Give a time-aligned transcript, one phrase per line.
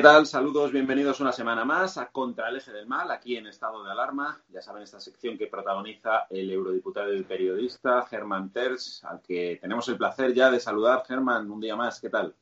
[0.00, 0.26] ¿Qué tal?
[0.26, 3.90] Saludos, bienvenidos una semana más a Contra el Eje del Mal, aquí en estado de
[3.90, 4.40] alarma.
[4.48, 9.86] Ya saben, esta sección que protagoniza el eurodiputado y periodista Germán Terz, al que tenemos
[9.90, 11.02] el placer ya de saludar.
[11.06, 12.34] Germán, un día más, ¿qué tal?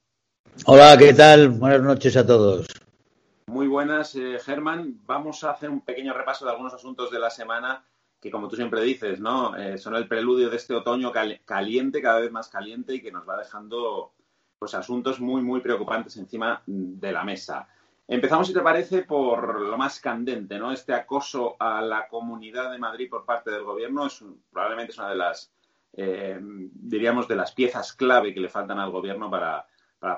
[0.66, 1.48] Hola, ¿qué tal?
[1.48, 2.68] Buenas noches a todos.
[3.48, 5.00] Muy buenas, eh, Germán.
[5.04, 7.84] Vamos a hacer un pequeño repaso de algunos asuntos de la semana
[8.20, 9.56] que, como tú siempre dices, ¿no?
[9.56, 11.10] Eh, son el preludio de este otoño
[11.44, 14.12] caliente, cada vez más caliente y que nos va dejando
[14.58, 17.68] pues asuntos muy, muy preocupantes encima de la mesa.
[18.06, 20.72] Empezamos, si te parece, por lo más candente, ¿no?
[20.72, 25.10] Este acoso a la Comunidad de Madrid por parte del Gobierno es probablemente es una
[25.10, 25.52] de las,
[25.92, 29.66] eh, diríamos, de las piezas clave que le faltan al Gobierno para,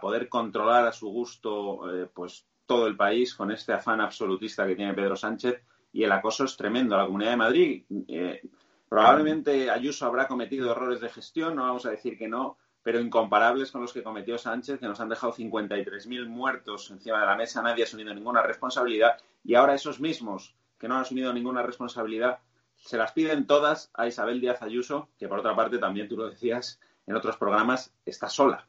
[0.00, 4.76] poder controlar a su gusto, eh, pues todo el país con este afán absolutista que
[4.76, 5.60] tiene Pedro Sánchez
[5.92, 7.84] y el acoso es tremendo a la Comunidad de Madrid.
[8.06, 8.40] Eh,
[8.88, 13.70] probablemente Ayuso habrá cometido errores de gestión, no vamos a decir que no, pero incomparables
[13.70, 17.62] con los que cometió Sánchez, que nos han dejado 53.000 muertos encima de la mesa,
[17.62, 22.38] nadie ha asumido ninguna responsabilidad, y ahora esos mismos que no han asumido ninguna responsabilidad
[22.76, 26.28] se las piden todas a Isabel Díaz Ayuso, que por otra parte también tú lo
[26.28, 28.66] decías en otros programas, está sola.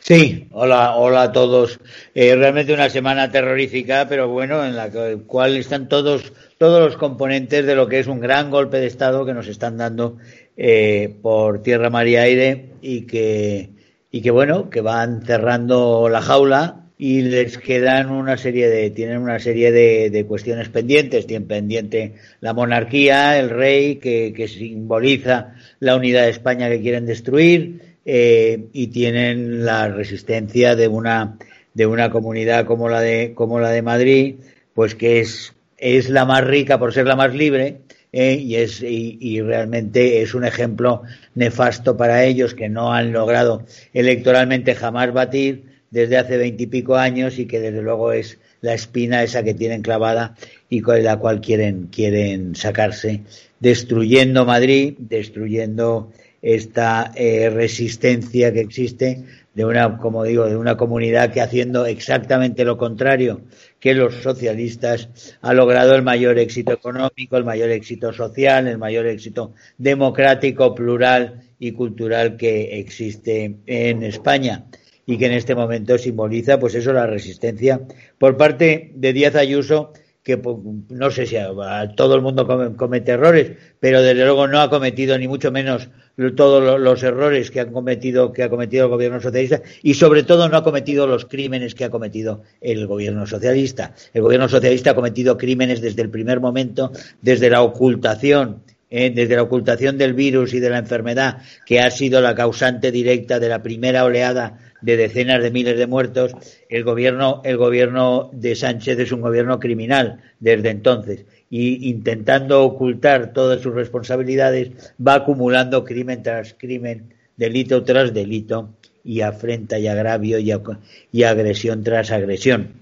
[0.00, 1.80] Sí, hola, hola a todos.
[2.14, 4.90] Eh, realmente una semana terrorífica, pero bueno, en la
[5.26, 9.26] cual están todos, todos los componentes de lo que es un gran golpe de Estado
[9.26, 10.16] que nos están dando
[10.56, 13.70] eh, por tierra, mar y aire y que,
[14.10, 19.18] y que bueno, que van cerrando la jaula y les quedan una serie de, tienen
[19.18, 21.26] una serie de, cuestiones pendientes.
[21.26, 27.06] Tienen pendiente la monarquía, el rey, que, que simboliza la unidad de España que quieren
[27.06, 31.36] destruir, eh, y tienen la resistencia de una,
[31.74, 34.36] de una comunidad como la de, como la de Madrid,
[34.72, 38.82] pues que es, es la más rica por ser la más libre, eh, y, es,
[38.82, 41.02] y, realmente es un ejemplo
[41.34, 47.44] nefasto para ellos que no han logrado electoralmente jamás batir desde hace veintipico años y
[47.44, 50.34] que desde luego es la espina esa que tienen clavada
[50.70, 53.20] y con la cual quieren, quieren sacarse,
[53.60, 56.10] destruyendo Madrid, destruyendo
[56.42, 62.64] esta eh, resistencia que existe de una, como digo, de una comunidad que haciendo exactamente
[62.64, 63.40] lo contrario
[63.80, 69.06] que los socialistas ha logrado el mayor éxito económico, el mayor éxito social, el mayor
[69.06, 74.66] éxito democrático, plural y cultural que existe en España
[75.06, 77.80] y que en este momento simboliza, pues eso, la resistencia
[78.18, 79.92] por parte de Díaz Ayuso
[80.28, 80.58] que pues,
[80.90, 81.50] no sé si a,
[81.96, 82.46] todo el mundo
[82.76, 85.88] comete errores, pero desde luego no ha cometido ni mucho menos
[86.34, 90.56] todos los errores que cometido que ha cometido el gobierno socialista y sobre todo no
[90.56, 93.94] ha cometido los crímenes que ha cometido el gobierno socialista.
[94.12, 96.90] El gobierno socialista ha cometido crímenes desde el primer momento,
[97.22, 101.90] desde la ocultación eh, desde la ocultación del virus y de la enfermedad, que ha
[101.90, 106.32] sido la causante directa de la primera oleada de decenas de miles de muertos,
[106.70, 113.32] el gobierno, el gobierno de Sánchez es un gobierno criminal desde entonces y intentando ocultar
[113.32, 118.70] todas sus responsabilidades va acumulando crimen tras crimen, delito tras delito
[119.04, 122.74] y afrenta y agravio y, agresión tras agresión.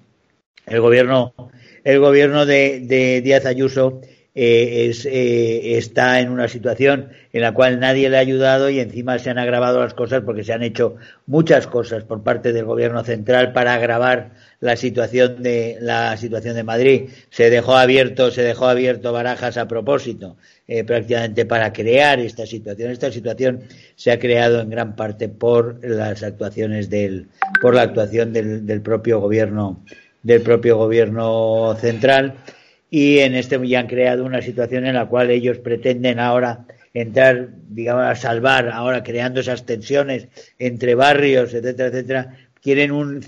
[0.66, 1.32] El gobierno,
[1.84, 4.00] el gobierno de Díaz Ayuso
[4.38, 8.80] eh, es, eh, está en una situación en la cual nadie le ha ayudado y
[8.80, 12.66] encima se han agravado las cosas porque se han hecho muchas cosas por parte del
[12.66, 17.10] gobierno central para agravar la situación de la situación de Madrid.
[17.30, 20.36] Se dejó abierto, se dejó abierto Barajas a propósito,
[20.66, 22.90] eh, prácticamente para crear esta situación.
[22.90, 23.60] Esta situación
[23.94, 27.28] se ha creado en gran parte por las actuaciones del,
[27.60, 29.84] por la actuación del, del propio gobierno,
[30.22, 32.34] del propio gobierno central
[32.90, 37.50] y en este ya han creado una situación en la cual ellos pretenden ahora entrar,
[37.68, 40.28] digamos, a salvar, ahora creando esas tensiones
[40.58, 43.22] entre barrios, etcétera, etcétera, quieren un,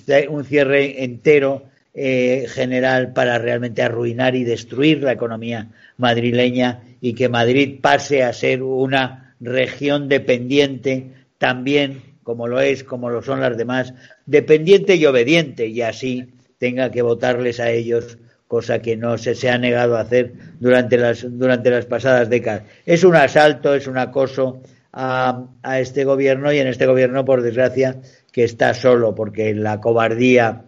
[0.45, 1.63] cierre entero
[1.95, 8.33] eh, general para realmente arruinar y destruir la economía madrileña y que Madrid pase a
[8.33, 13.95] ser una región dependiente también, como lo es, como lo son las demás,
[14.27, 16.27] dependiente y obediente, y así
[16.59, 18.19] tenga que votarles a ellos
[18.49, 22.65] cosa que no se, se ha negado a hacer durante las, durante las pasadas décadas.
[22.87, 24.63] Es un asalto, es un acoso
[24.93, 28.01] a, a este gobierno y en este gobierno, por desgracia,
[28.39, 30.63] que está solo, porque la cobardía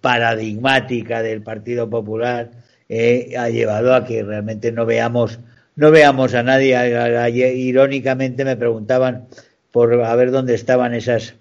[0.00, 2.52] paradigmática del Partido Popular
[2.88, 5.38] eh, ha llevado a que realmente no veamos
[5.76, 7.54] no veamos a nadie.
[7.54, 9.26] Irónicamente me preguntaban
[9.72, 11.34] por a ver dónde estaban esas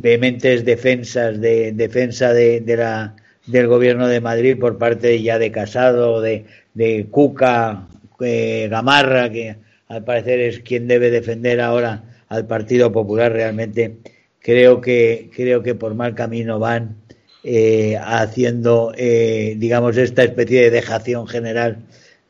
[0.00, 3.14] vehementes defensas de defensa de, de la
[3.44, 7.88] del gobierno de Madrid por parte ya de Casado, de, de Cuca,
[8.20, 9.56] eh, Gamarra, que
[9.86, 13.30] al parecer es quien debe defender ahora al Partido Popular.
[13.34, 13.98] Realmente
[14.40, 16.96] creo que, creo que por mal camino van
[17.44, 21.78] eh, haciendo, eh, digamos, esta especie de dejación general,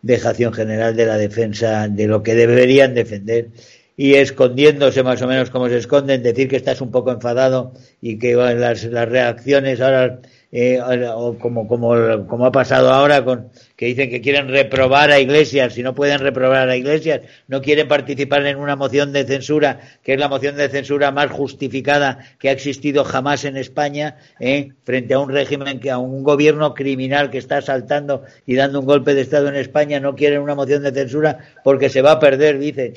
[0.02, 3.48] dejación general de la defensa de lo que deberían defender
[3.96, 8.18] y escondiéndose más o menos como se esconden, decir que estás un poco enfadado y
[8.18, 10.20] que las, las reacciones ahora
[10.52, 15.20] eh, o como, como, como ha pasado ahora con que dicen que quieren reprobar a
[15.20, 19.80] Iglesias, si no pueden reprobar a Iglesias, no quieren participar en una moción de censura,
[20.02, 24.72] que es la moción de censura más justificada que ha existido jamás en España, eh,
[24.84, 28.86] frente a un régimen, que a un gobierno criminal que está asaltando y dando un
[28.86, 32.18] golpe de Estado en España, no quieren una moción de censura porque se va a
[32.18, 32.92] perder, dicen,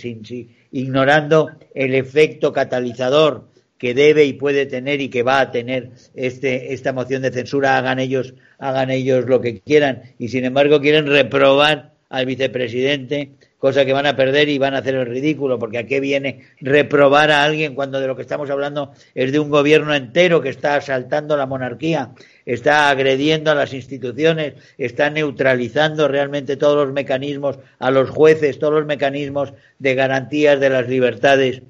[0.71, 3.52] ignorando el efecto catalizador
[3.83, 7.77] que debe y puede tener y que va a tener este, esta moción de censura,
[7.77, 10.03] hagan ellos, hagan ellos lo que quieran.
[10.17, 14.77] Y sin embargo quieren reprobar al vicepresidente, cosa que van a perder y van a
[14.77, 18.49] hacer el ridículo, porque a qué viene reprobar a alguien cuando de lo que estamos
[18.49, 22.11] hablando es de un gobierno entero que está asaltando la monarquía,
[22.45, 28.75] está agrediendo a las instituciones, está neutralizando realmente todos los mecanismos, a los jueces, todos
[28.75, 31.63] los mecanismos de garantías de las libertades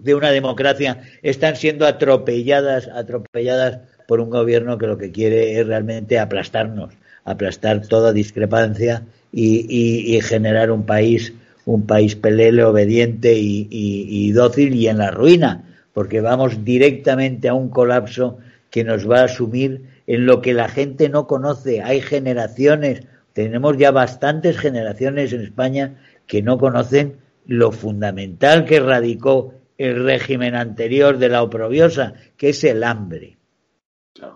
[0.00, 5.66] de una democracia están siendo atropelladas, atropelladas por un gobierno que lo que quiere es
[5.66, 6.94] realmente aplastarnos,
[7.24, 11.32] aplastar toda discrepancia y, generar un país,
[11.64, 17.54] un país pelele, obediente y, y, dócil y en la ruina, porque vamos directamente a
[17.54, 18.38] un colapso
[18.70, 21.82] que nos va a asumir en lo que la gente no conoce.
[21.82, 23.02] Hay generaciones,
[23.34, 25.94] tenemos ya bastantes generaciones en España
[26.26, 27.16] que no conocen
[27.46, 33.38] lo fundamental que radicó el régimen anterior de la oprobiosa, que es el hambre.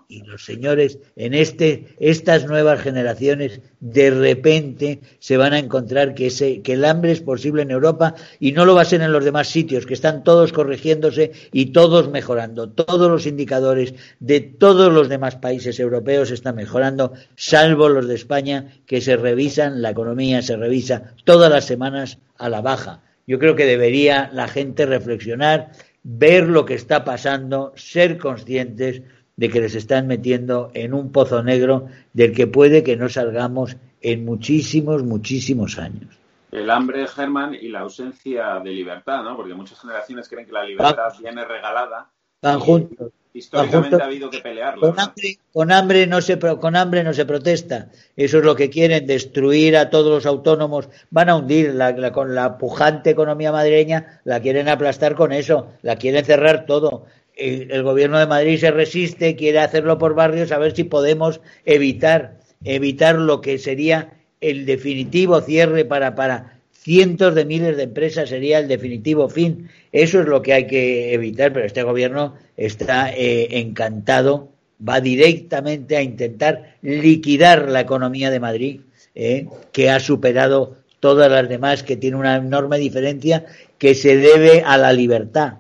[0.09, 6.27] Y los señores, en este, estas nuevas generaciones, de repente se van a encontrar que,
[6.27, 9.13] ese, que el hambre es posible en Europa y no lo va a ser en
[9.13, 12.71] los demás sitios, que están todos corrigiéndose y todos mejorando.
[12.71, 18.73] Todos los indicadores de todos los demás países europeos están mejorando, salvo los de España,
[18.87, 23.57] que se revisan, la economía se revisa todas las semanas a la baja yo creo
[23.57, 29.03] que debería la gente reflexionar, ver lo que está pasando, ser conscientes
[29.37, 33.77] de que les están metiendo en un pozo negro del que puede que no salgamos
[34.01, 36.19] en muchísimos, muchísimos años.
[36.53, 39.37] El hambre, Germán, y la ausencia de libertad, ¿no?
[39.37, 42.11] Porque muchas generaciones creen que la libertad viene regalada.
[42.43, 44.81] Van juntos históricamente ha habido que pelearlo.
[44.81, 47.89] Con, hambre, con, hambre, no se, con hambre no se protesta.
[48.17, 50.89] Eso es lo que quieren, destruir a todos los autónomos.
[51.11, 55.97] Van a hundir la, con la pujante economía madrileña, la quieren aplastar con eso, la
[55.97, 57.05] quieren cerrar todo.
[57.35, 61.41] El, el, gobierno de Madrid se resiste, quiere hacerlo por barrios, a ver si podemos
[61.67, 66.56] evitar, evitar lo que sería el definitivo cierre para, para
[66.87, 69.69] cientos de miles de empresas sería el definitivo fin.
[69.91, 74.53] Eso es lo que hay que evitar, pero este gobierno está eh, encantado,
[74.89, 78.81] va directamente a intentar liquidar la economía de Madrid,
[79.17, 83.47] eh, que ha superado todas las demás, que tiene una enorme diferencia
[83.79, 85.55] que se debe a la libertad,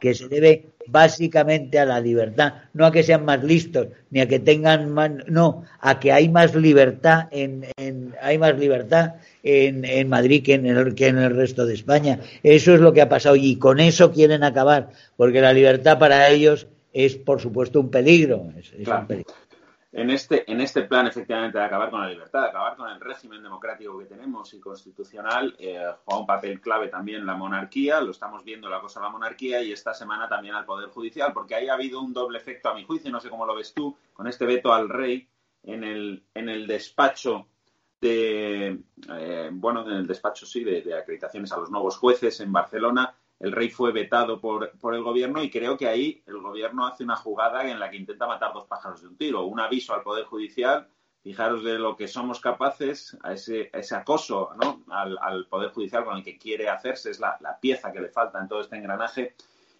[0.00, 4.28] que se debe básicamente a la libertad, no a que sean más listos, ni a
[4.28, 9.84] que tengan más, no, a que hay más libertad en, en hay más libertad en,
[9.84, 12.20] en Madrid que en, el, que en el resto de España.
[12.42, 16.28] Eso es lo que ha pasado y con eso quieren acabar, porque la libertad para
[16.28, 18.52] ellos es, por supuesto, un peligro.
[18.58, 19.32] Es, es un peligro
[19.92, 23.00] en este, en este plan, efectivamente, de acabar con la libertad, de acabar con el
[23.00, 28.12] régimen democrático que tenemos y constitucional, eh, juega un papel clave también la monarquía, lo
[28.12, 31.56] estamos viendo la cosa de la monarquía y esta semana también al Poder Judicial, porque
[31.56, 33.96] ahí ha habido un doble efecto a mi juicio, no sé cómo lo ves tú,
[34.12, 35.28] con este veto al rey
[35.64, 37.48] en el, en el despacho
[38.00, 38.80] de,
[39.12, 43.52] eh, bueno, en el despacho, sí, de acreditaciones a los nuevos jueces en Barcelona, el
[43.52, 47.16] rey fue vetado por, por, el gobierno y creo que ahí el gobierno hace una
[47.16, 49.44] jugada en la que intenta matar dos pájaros de un tiro.
[49.44, 50.86] Un aviso al Poder Judicial,
[51.22, 54.50] fijaros de lo que somos capaces, a ese, acoso
[54.90, 58.38] al, Poder Judicial con el que quiere hacerse, es la, la, pieza que le falta
[58.38, 59.34] en todo este engranaje,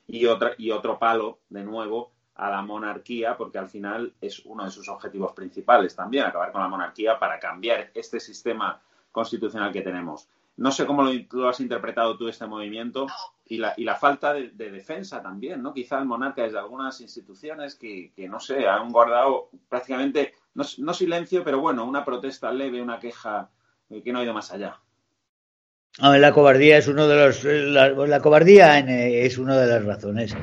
[0.06, 4.64] y, otra, y otro palo, de nuevo, a la monarquía, porque al final es uno
[4.64, 8.80] de sus objetivos principales también, acabar con la monarquía para cambiar este sistema
[9.12, 10.28] constitucional que tenemos.
[10.56, 13.06] No sé cómo lo, has interpretado tú este movimiento
[13.46, 15.72] y la, falta de, de, defensa también, ¿no?
[15.72, 21.60] Quizá el monarca desde algunas instituciones que, no sé, han guardado prácticamente, no, silencio, pero
[21.60, 23.50] bueno, una protesta leve, una queja
[23.88, 24.78] que no ha ido más allá.
[25.98, 29.84] A ver, la cobardía es uno de los la, la cobardía es una de las
[29.84, 30.36] razones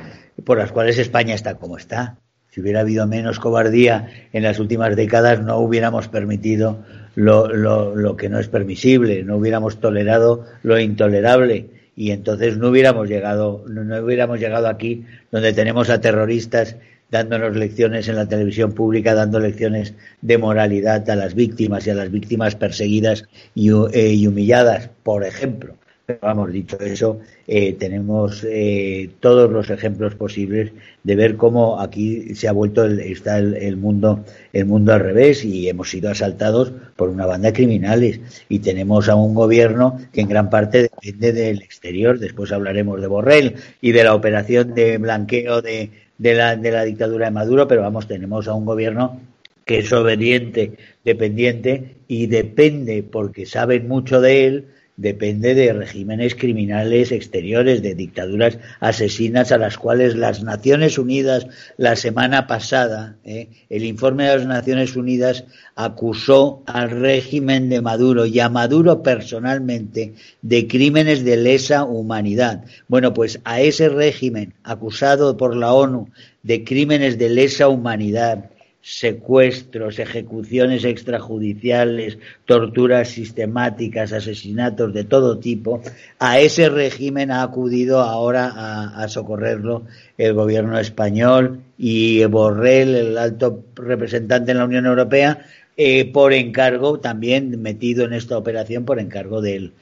[0.46, 2.20] por las cuales España está como está.
[2.50, 6.84] Si hubiera habido menos cobardía en las últimas décadas, no hubiéramos permitido
[7.18, 12.70] lo, lo, lo que no es permisible, no hubiéramos tolerado lo intolerable y entonces no
[12.70, 16.76] hubiéramos llegado, no, no hubiéramos llegado aquí donde tenemos a terroristas
[17.10, 21.96] dándonos lecciones en la televisión pública, dando lecciones de moralidad a las víctimas y a
[21.96, 25.74] las víctimas perseguidas y, eh, y humilladas, por ejemplo.
[26.08, 30.72] Pero vamos, dicho eso, eh, tenemos eh, todos los ejemplos posibles
[31.04, 34.24] de ver cómo aquí se ha vuelto el, está el, el, mundo
[34.54, 39.10] el mundo al revés y hemos sido asaltados por una banda de criminales y tenemos
[39.10, 42.20] a un gobierno que en gran parte depende del exterior.
[42.20, 46.86] Después hablaremos de Borrell y de la operación de blanqueo de, de, la, de la
[46.86, 49.20] dictadura de Maduro, pero vamos, tenemos a un gobierno
[49.66, 57.12] que es obediente, dependiente y depende porque saben mucho de él depende de regímenes criminales
[57.12, 63.86] exteriores, de dictaduras asesinas a las cuales las Naciones Unidas la semana pasada, eh, el
[63.86, 70.68] informe de las Naciones Unidas acusó al régimen de Maduro y a Maduro personalmente de
[70.68, 72.66] crímenes de lesa humanidad.
[72.88, 76.10] Bueno, pues a ese régimen acusado por la ONU
[76.42, 78.50] de crímenes de lesa humanidad,
[78.90, 85.82] secuestros, ejecuciones extrajudiciales, torturas sistemáticas, asesinatos de todo tipo,
[86.20, 88.54] a ese régimen ha acudido ahora
[88.96, 89.84] a, socorrerlo
[90.18, 97.02] el gobierno español y Borrell, el alto representante en la Unión Europea, eh, por encargo,
[97.02, 99.74] también metido en esta operación por encargo del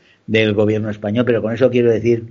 [0.55, 1.25] gobierno español.
[1.25, 2.23] Pero con eso quiero decir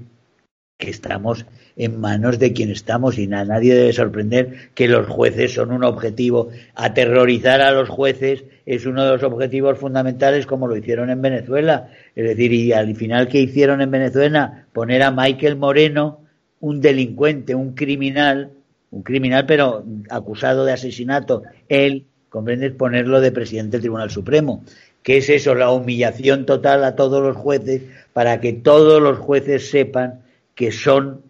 [0.78, 5.54] que estamos en manos de quien estamos y a nadie debe sorprender que los jueces
[5.54, 6.49] son un objetivo.
[6.75, 11.90] Aterrorizar a los jueces es uno de los objetivos fundamentales como lo hicieron en Venezuela.
[12.16, 16.21] Es decir, y al final que hicieron en Venezuela, poner a Michael Moreno,
[16.61, 18.50] un delincuente, un criminal,
[18.90, 24.64] un criminal pero acusado de asesinato, él, comprendes, ponerlo de presidente del Tribunal Supremo.
[25.04, 25.54] ¿Qué es eso?
[25.54, 30.24] La humillación total a todos los jueces para que todos los jueces sepan
[30.55, 31.23] que son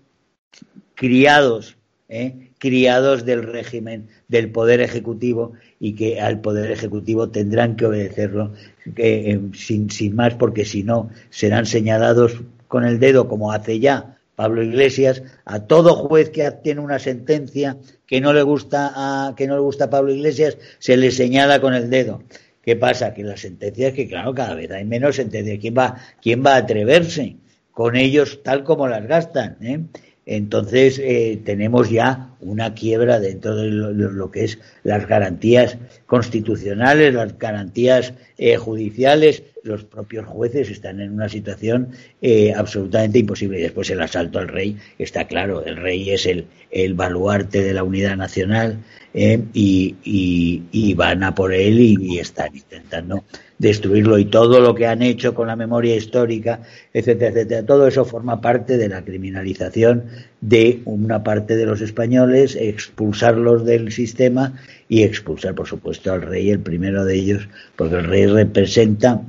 [0.94, 1.76] criados,
[2.08, 2.50] ¿eh?
[2.58, 8.52] criados del régimen del poder ejecutivo y que al poder ejecutivo tendrán que obedecerlo
[8.96, 14.16] eh, sin, sin más porque si no serán señalados con el dedo como hace ya
[14.34, 17.76] Pablo Iglesias a todo juez que tiene una sentencia
[18.06, 21.74] que no le gusta a que no le gusta Pablo Iglesias se le señala con
[21.74, 22.22] el dedo.
[22.62, 26.42] Qué pasa que las sentencias que claro cada vez hay menos sentencias quién va quién
[26.44, 27.36] va a atreverse
[27.74, 29.80] con ellos tal como las gastan ¿eh?
[30.26, 35.76] entonces eh, tenemos ya una quiebra dentro de lo, que es las garantías
[36.06, 39.42] constitucionales, las garantías eh, judiciales.
[39.64, 41.88] Los propios jueces están en una situación
[42.20, 43.58] eh, absolutamente imposible.
[43.58, 47.72] Y después el asalto al rey, está claro, el rey es el, el baluarte de
[47.72, 48.76] la unidad nacional
[49.14, 53.24] eh, y, y, van a por él y están intentando
[53.58, 56.60] destruirlo y todo lo que han hecho con la memoria histórica,
[56.92, 57.64] etcétera, etcétera.
[57.64, 60.04] Todo eso forma parte de la criminalización
[60.42, 66.50] de una parte de los españoles, expulsarlos del sistema y expulsar, por supuesto, al rey,
[66.50, 69.22] el primero de ellos, porque el rey representa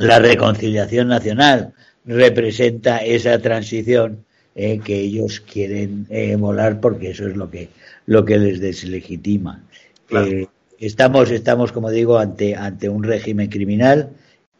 [0.00, 1.72] la reconciliación nacional,
[2.04, 7.68] representa esa transición eh, que ellos quieren eh, volar porque eso es lo que,
[8.06, 9.62] lo que les deslegitima.
[10.10, 10.46] Eh,
[10.80, 14.08] Estamos, estamos, como digo, ante, ante un régimen criminal,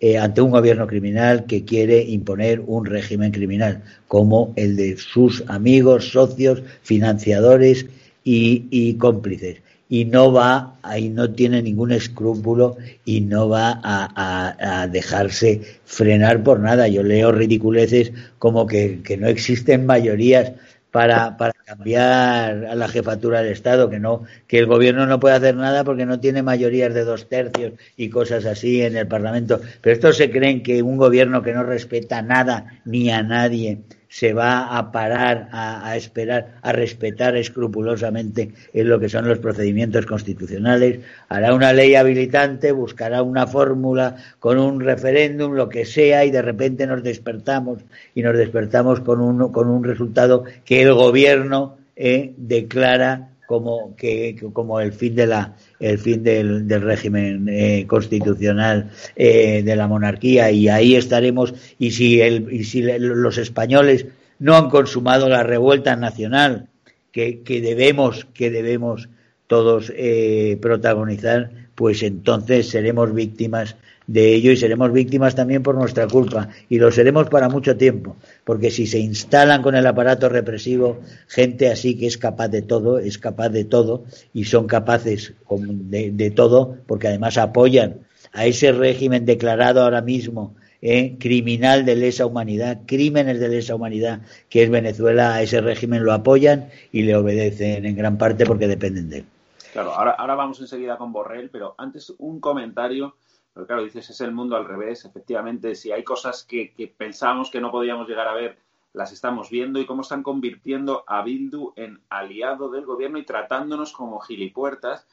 [0.00, 5.42] eh, ante un gobierno criminal que quiere imponer un régimen criminal, como el de sus
[5.46, 7.86] amigos, socios, financiadores
[8.22, 9.62] y, cómplices.
[9.90, 16.60] Y no va, ahí no tiene ningún escrúpulo y no va a, dejarse frenar por
[16.60, 16.88] nada.
[16.88, 20.52] Yo leo ridiculeces como que, que no existen mayorías
[20.90, 25.36] para, para cambiar a la jefatura del Estado, que no, que el gobierno no puede
[25.36, 29.60] hacer nada porque no tiene mayorías de dos tercios y cosas así en el Parlamento.
[29.80, 33.80] Pero estos se creen que un gobierno que no respeta nada ni a nadie
[34.10, 40.04] se va a parar a, esperar, a respetar escrupulosamente en lo que son los procedimientos
[40.04, 40.98] constitucionales,
[41.28, 46.42] hará una ley habilitante, buscará una fórmula con un referéndum, lo que sea, y de
[46.42, 47.78] repente nos despertamos
[48.12, 54.36] y nos despertamos con un, con un resultado que el gobierno eh, declara como que
[54.52, 59.88] como el fin de la el fin del, del régimen eh, constitucional eh, de la
[59.88, 64.06] monarquía y ahí estaremos y si el, y si los españoles
[64.38, 66.68] no han consumado la revuelta nacional
[67.10, 69.08] que, que debemos que debemos
[69.48, 73.74] todos eh, protagonizar pues entonces seremos víctimas
[74.06, 78.16] de ello y seremos víctimas también por nuestra culpa y lo seremos para mucho tiempo,
[78.44, 82.98] porque si se instalan con el aparato represivo gente así que es capaz de todo,
[82.98, 84.04] es capaz de todo
[84.34, 88.00] y son capaces de, todo, porque además apoyan
[88.32, 94.22] a ese régimen declarado ahora mismo eh, criminal de lesa humanidad, crímenes de lesa humanidad
[94.48, 98.66] que es Venezuela, a ese régimen lo apoyan y le obedecen en gran parte porque
[98.66, 99.24] dependen de él.
[99.72, 103.14] Claro, ahora, ahora vamos enseguida con Borrell, pero antes un comentario
[103.60, 105.04] pero claro, dices, es el mundo al revés.
[105.04, 108.56] Efectivamente, si hay cosas que, pensábamos que no podíamos llegar a ver,
[108.94, 113.92] las estamos viendo y cómo están convirtiendo a Bildu en aliado del gobierno y tratándonos
[113.92, 115.06] como gilipuertas,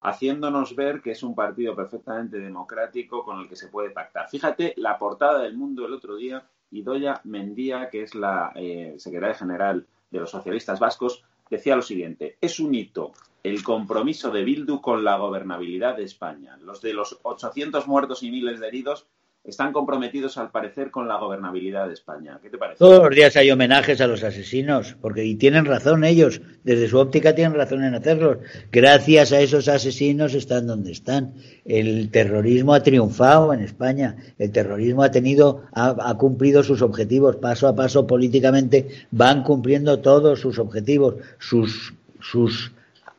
[0.00, 4.28] haciéndonos ver que es un partido perfectamente democrático con el que se puede pactar.
[4.28, 9.36] Fíjate la portada del mundo el otro día, Idoya Mendía, que es la eh, secretaria
[9.36, 13.12] general de los socialistas vascos, decía lo siguiente, es un hito
[13.42, 16.56] el compromiso de Bildu con la gobernabilidad de España.
[16.62, 19.06] Los de los 800 muertos y miles de heridos
[19.44, 22.38] están comprometidos, al parecer, con la gobernabilidad de España.
[22.40, 22.78] ¿Qué te parece?
[22.78, 26.98] Todos los días hay homenajes a los asesinos, porque y tienen razón ellos, desde su
[26.98, 28.38] óptica tienen razón en hacerlos.
[28.70, 31.34] Gracias a esos asesinos están donde están.
[31.64, 37.36] El terrorismo ha triunfado en España, el terrorismo ha tenido, ha, ha cumplido sus objetivos
[37.36, 42.72] paso a paso políticamente, van cumpliendo todos sus objetivos, sus, sus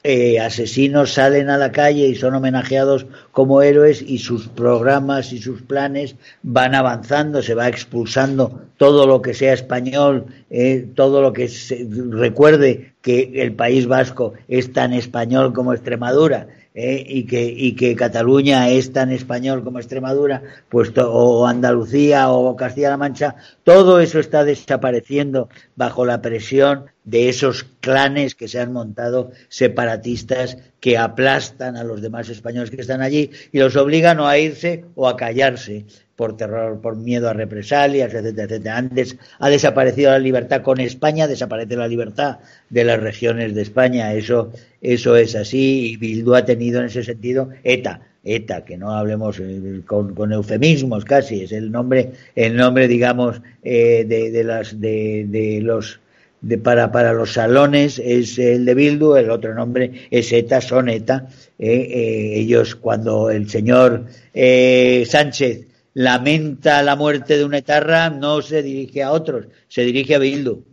[0.05, 5.39] eh, asesinos salen a la calle y son homenajeados como héroes y sus programas y
[5.41, 11.31] sus planes van avanzando, se va expulsando todo lo que sea español, eh, todo lo
[11.31, 17.45] que se, recuerde que el País Vasco es tan español como Extremadura eh, y, que,
[17.45, 24.01] y que Cataluña es tan español como Extremadura, pues o Andalucía o Castilla-La Mancha, todo
[24.01, 30.97] eso está desapareciendo bajo la presión de esos clanes que se han montado separatistas que
[30.97, 35.07] aplastan a los demás españoles que están allí y los obligan o a irse o
[35.07, 35.85] a callarse
[36.15, 38.77] por terror, por miedo a represalias, etcétera, etcétera.
[38.77, 42.37] Antes ha desaparecido la libertad con España, desaparece la libertad
[42.69, 44.13] de las regiones de España.
[44.13, 48.01] Eso, eso es así y Bildu ha tenido en ese sentido ETA.
[48.25, 54.05] ETA, que no hablemos eh, con, eufemismos casi, es el nombre, el nombre digamos, eh,
[54.07, 55.99] de, las, de los
[56.43, 60.89] de, para, para los salones es el de Bildu, el otro nombre es ETA, son
[60.89, 61.27] ETA.
[61.58, 69.03] Eh, ellos, cuando el señor Sánchez lamenta la muerte de una etarra, no se dirige
[69.03, 70.63] a otros, se dirige a Bildu.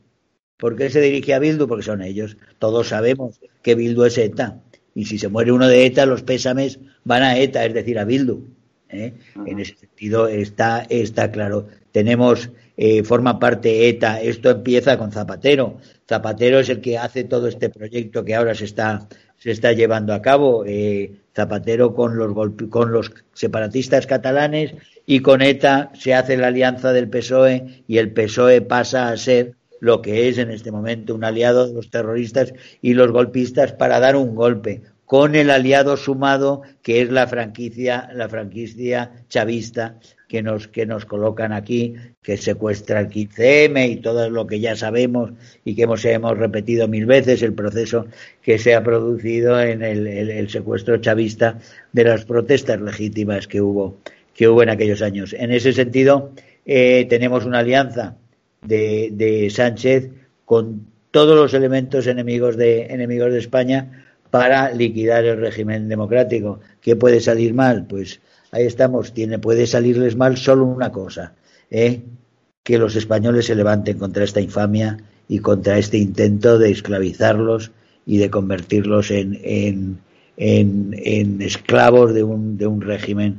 [0.56, 1.66] ¿Por qué se dirige a Bildu?
[1.66, 2.36] Porque son ellos.
[2.58, 4.60] Todos sabemos que Bildu es ETA.
[4.94, 8.04] Y si se muere uno de ETA, los pésames van a ETA, es decir, a
[8.04, 8.44] Bildu.
[8.90, 9.14] ¿eh?
[9.46, 11.68] En ese sentido está, está claro.
[11.92, 12.50] Tenemos,
[12.82, 15.76] eh, forma parte ETA, esto empieza con Zapatero.
[16.08, 20.14] Zapatero es el que hace todo este proyecto que ahora se está, se está llevando
[20.14, 20.64] a cabo.
[20.66, 22.32] Eh, Zapatero con los,
[22.70, 24.72] con los separatistas catalanes
[25.04, 29.56] y con ETA se hace la alianza del PSOE y el PSOE pasa a ser
[29.78, 34.00] lo que es en este momento un aliado de los terroristas y los golpistas para
[34.00, 39.98] dar un golpe con el aliado sumado que es la franquicia la franquicia chavista
[40.30, 44.76] que nos que nos colocan aquí que secuestra el 15M y todo lo que ya
[44.76, 45.32] sabemos
[45.64, 48.06] y que hemos hemos repetido mil veces el proceso
[48.40, 51.58] que se ha producido en el, secuestro chavista
[51.92, 53.98] de las protestas legítimas que hubo
[54.32, 56.30] que hubo en aquellos años en ese sentido
[56.64, 58.16] eh, tenemos una alianza
[58.62, 60.10] de, de Sánchez
[60.44, 66.60] con todos los elementos enemigos de enemigos de España para liquidar el régimen democrático.
[66.80, 67.84] ¿Qué puede salir mal?
[67.88, 69.12] Pues ahí estamos.
[69.12, 71.34] Tiene, puede salirles mal solo una cosa,
[71.70, 72.02] ¿eh?
[72.62, 77.70] que los españoles se levanten contra esta infamia y contra este intento de esclavizarlos
[78.06, 79.98] y de convertirlos en, en,
[80.36, 83.38] en, en esclavos de un, de un régimen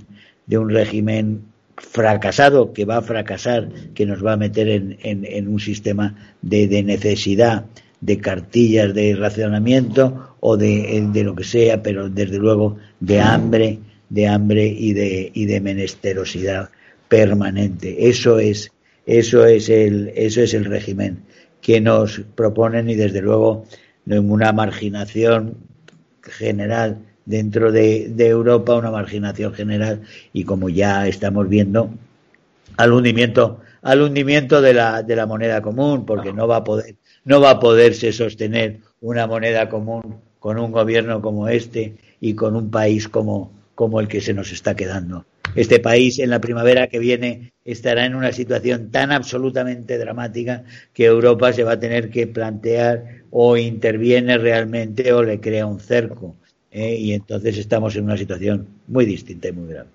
[0.51, 1.43] de un régimen
[1.77, 6.67] fracasado, que va a fracasar, que nos va a meter en, en, un sistema de,
[6.67, 7.65] de, necesidad
[8.01, 13.79] de cartillas de racionamiento o de, de, lo que sea, pero desde luego de hambre,
[14.11, 16.69] de hambre y de, y de menesterosidad
[17.07, 18.09] permanente.
[18.09, 18.71] Eso es,
[19.05, 21.23] eso es el, eso es el régimen
[21.61, 23.65] que nos proponen y desde luego
[24.05, 25.57] una marginación
[26.21, 30.01] general dentro de, Europa una marginación general
[30.33, 31.91] y como ya estamos viendo
[32.77, 36.95] al hundimiento al hundimiento de la, de la moneda común porque no va a poder
[37.23, 42.55] no va a poderse sostener una moneda común con un gobierno como este y con
[42.55, 45.25] un país como, como el que se nos está quedando.
[45.55, 51.05] Este país en la primavera que viene estará en una situación tan absolutamente dramática que
[51.05, 56.35] Europa se va a tener que plantear o interviene realmente o le crea un cerco.
[56.71, 56.95] ¿eh?
[56.95, 59.89] y entonces estamos en una situación muy distinta y muy grave.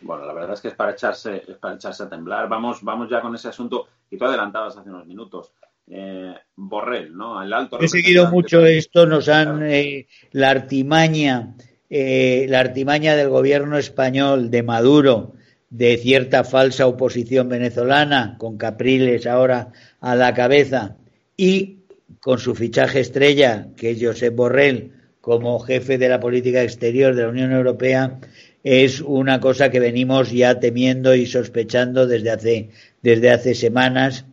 [0.00, 2.48] Bueno, la verdad es que es para echarse, es para echarse a temblar.
[2.48, 5.52] Vamos, vamos ya con ese asunto que tú adelantabas hace unos minutos.
[5.90, 7.42] Eh, Borrell, ¿no?
[7.42, 7.80] El alto.
[7.80, 11.54] He seguido mucho esto, nos han eh, la artimaña,
[11.90, 15.34] la artimaña del gobierno español de Maduro,
[15.70, 20.96] de cierta falsa oposición venezolana, con Capriles ahora a la cabeza,
[21.36, 21.78] y
[22.20, 27.22] con su fichaje estrella, que es Josep Borrell, como jefe de la política exterior de
[27.22, 28.18] la Unión Europea
[28.62, 32.70] es una cosa que venimos ya temiendo y sospechando desde hace,
[33.02, 34.26] desde hace semanas,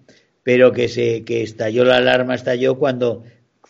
[0.44, 3.24] pero que, se, que estalló la alarma, estalló cuando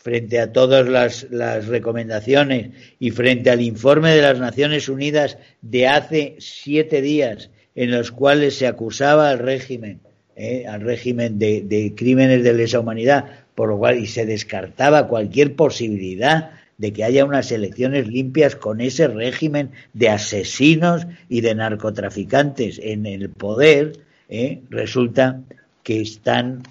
[0.05, 6.35] frente a todas las, recomendaciones y frente al informe de las Naciones Unidas de hace
[6.37, 10.01] siete días en los cuales se acusaba al régimen,
[10.35, 15.07] eh, al régimen de, de, crímenes de lesa humanidad, por lo cual y se descartaba
[15.07, 21.55] cualquier posibilidad de que haya unas elecciones limpias con ese régimen de asesinos y de
[21.55, 23.93] narcotraficantes en el poder,
[24.29, 24.61] ¿eh?
[24.69, 25.41] resulta
[25.81, 26.61] que están,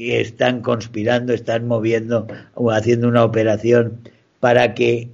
[0.00, 4.00] están conspirando, están moviendo o haciendo una operación
[4.40, 5.10] para que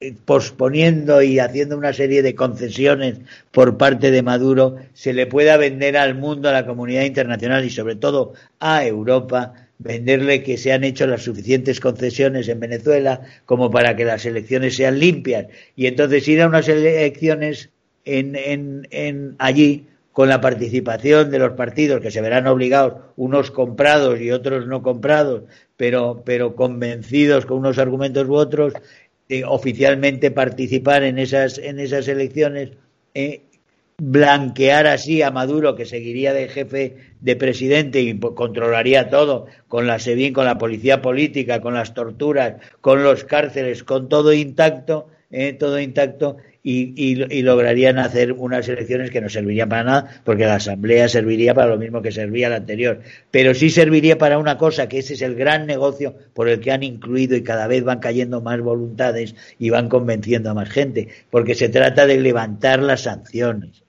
[0.00, 3.18] eh, posponiendo y haciendo una serie de concesiones
[3.50, 7.70] por parte de Maduro, se le pueda vender al mundo, a la comunidad internacional y
[7.70, 13.70] sobre todo a Europa venderle que se han hecho las suficientes concesiones en Venezuela como
[13.70, 15.46] para que las elecciones sean limpias.
[15.76, 17.70] Y entonces ir a unas elecciones
[18.04, 23.50] en, en, en allí con la participación de los partidos que se verán obligados, unos
[23.50, 25.44] comprados y otros no comprados,
[25.76, 28.74] pero, pero convencidos con unos argumentos u otros,
[29.28, 32.72] de oficialmente participar en esas, en esas elecciones
[33.14, 33.42] eh,
[33.98, 39.98] blanquear así a Maduro, que seguiría de jefe de presidente y controlaría todo, con la
[39.98, 45.52] SEBIN, con la policía política, con las torturas, con los cárceles, con todo intacto, eh,
[45.52, 50.56] todo intacto, y, y, lograrían hacer unas elecciones que no servirían para nada, porque la
[50.56, 53.00] Asamblea serviría para lo mismo que servía la anterior.
[53.30, 56.70] Pero sí serviría para una cosa, que ese es el gran negocio por el que
[56.70, 61.08] han incluido y cada vez van cayendo más voluntades y van convenciendo a más gente,
[61.30, 63.82] porque se trata de levantar las sanciones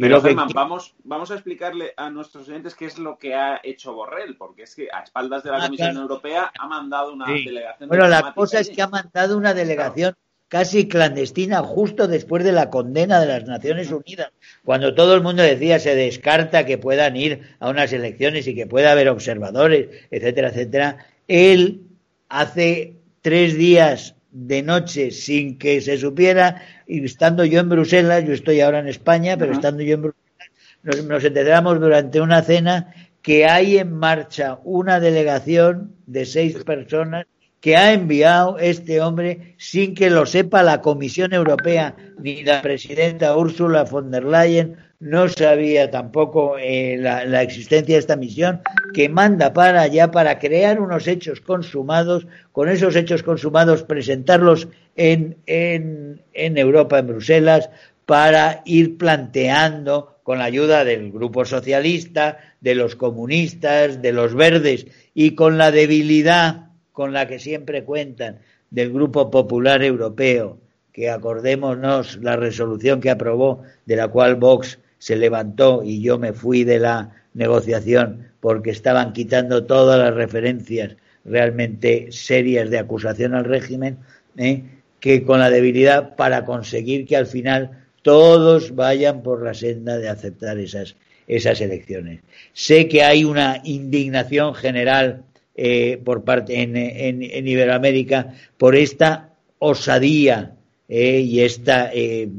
[0.00, 3.92] pero, Germán, vamos, vamos a explicarle a nuestros oyentes qué es lo que ha hecho
[3.92, 7.88] Borrell, porque es que a espaldas de la ah, Comisión Europea ha mandado una delegación.
[7.88, 10.16] Bueno, la cosa es que ha mandado una delegación
[10.50, 14.32] casi clandestina justo después de la condena de las Naciones Unidas,
[14.64, 18.66] cuando todo el mundo decía se descarta que puedan ir a unas elecciones y que
[18.66, 21.06] pueda haber observadores, etcétera, etcétera.
[21.28, 21.82] Él
[22.28, 28.32] hace tres días de noche sin que se supiera, y estando yo en Bruselas, yo
[28.32, 33.46] estoy ahora en España, pero estando yo en Bruselas, nos, enteramos durante una cena que
[33.46, 37.26] hay en marcha una delegación de seis personas
[37.60, 43.36] que ha enviado este hombre sin que lo sepa la Comisión Europea ni la presidenta
[43.36, 48.60] Ursula von der Leyen, no sabía tampoco eh, la, existencia de esta misión,
[48.92, 55.38] que manda para allá para crear unos hechos consumados, con esos hechos consumados presentarlos en,
[55.46, 57.70] en, en Europa, en Bruselas,
[58.04, 64.86] para ir planteando con la ayuda del grupo socialista, de los comunistas, de los verdes
[65.14, 68.38] y con la debilidad con la que siempre cuentan
[68.70, 70.58] del Grupo Popular Europeo,
[70.92, 76.32] que acordémonos la resolución que aprobó, de la cual Vox se levantó y yo me
[76.32, 83.44] fui de la negociación porque estaban quitando todas las referencias realmente serias de acusación al
[83.44, 83.98] régimen,
[84.36, 84.62] ¿eh?
[85.00, 87.70] que con la debilidad para conseguir que al final
[88.02, 90.96] todos vayan por la senda de aceptar esas,
[91.28, 92.20] esas elecciones.
[92.52, 95.22] Sé que hay una indignación general
[95.62, 100.56] eh, por parte en, en, Iberoamérica por esta osadía
[100.88, 102.30] eh, y esta eh,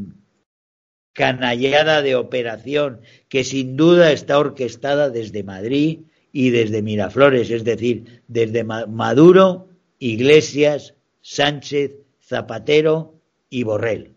[1.14, 6.00] canallada de operación que sin duda está orquestada desde Madrid
[6.32, 9.68] y desde Miraflores, es decir, desde Maduro,
[10.00, 11.92] Iglesias, Sánchez,
[12.24, 13.14] Zapatero
[13.52, 14.16] y Borrell.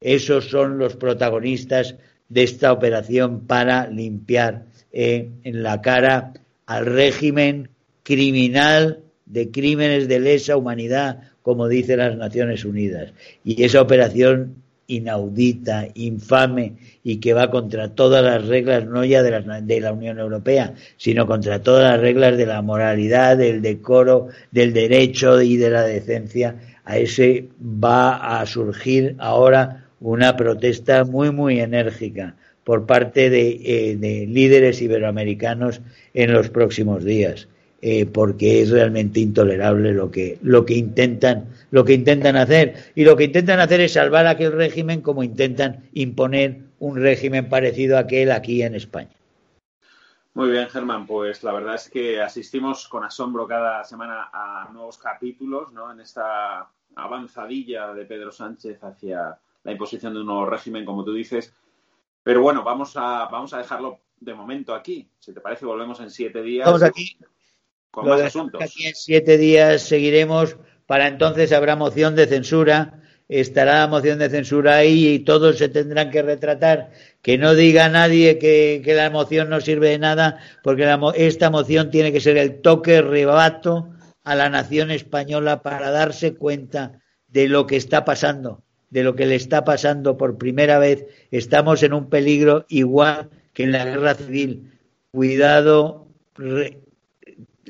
[0.00, 1.96] Esos son los protagonistas
[2.30, 6.32] de esta operación para limpiar en la cara
[6.64, 7.68] al régimen
[8.08, 13.12] criminal de crímenes de lesa humanidad, como dicen las Naciones Unidas.
[13.44, 19.80] Y esa operación inaudita, infame y que va contra todas las reglas, no ya de
[19.82, 25.42] la, Unión Europea, sino contra todas las reglas de la moralidad, del decoro, del derecho
[25.42, 32.36] y de la decencia, a ese va a surgir ahora una protesta muy, muy enérgica
[32.64, 35.82] por parte de, eh, de líderes iberoamericanos
[36.14, 37.48] en los próximos días.
[37.80, 42.92] Eh, porque es realmente intolerable lo que, lo que intentan, lo que intentan hacer.
[42.96, 47.96] Y lo que intentan hacer es salvar aquel régimen como intentan imponer un régimen parecido
[47.96, 49.10] a aquel aquí en España.
[50.34, 51.06] Muy bien, Germán.
[51.06, 55.92] Pues la verdad es que asistimos con asombro cada semana a nuevos capítulos, ¿no?
[55.92, 61.12] En esta avanzadilla de Pedro Sánchez hacia la imposición de un nuevo régimen, como tú
[61.12, 61.54] dices.
[62.24, 65.08] Pero bueno, vamos a, vamos a dejarlo de momento aquí.
[65.20, 66.66] Si te parece, volvemos en siete días.
[66.66, 67.16] Vamos aquí
[68.60, 70.56] Aquí en siete días seguiremos.
[70.86, 73.02] Para entonces habrá moción de censura.
[73.28, 76.90] Estará la moción de censura ahí y todos se tendrán que retratar.
[77.20, 82.10] Que no diga nadie que, la moción no sirve de nada, porque esta moción tiene
[82.10, 83.90] que ser el toque rebato
[84.24, 89.26] a la nación española para darse cuenta de lo que está pasando, de lo que
[89.26, 91.04] le está pasando por primera vez.
[91.30, 94.72] Estamos en un peligro igual que en la guerra civil.
[95.10, 96.06] Cuidado,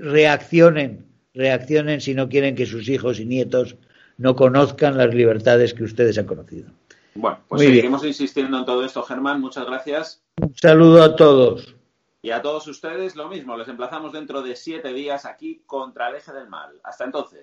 [0.02, 3.76] reaccionen, reaccionen si no quieren que sus hijos y nietos
[4.16, 6.70] no conozcan las libertades que ustedes han conocido.
[7.14, 9.40] Bueno, pues seguiremos insistiendo en todo esto, Germán.
[9.40, 10.22] Muchas gracias.
[10.40, 11.74] Un saludo a todos.
[12.22, 13.56] Y a todos ustedes lo mismo.
[13.56, 16.80] Les emplazamos dentro de siete días aquí contra el eje del mal.
[16.82, 17.42] Hasta entonces.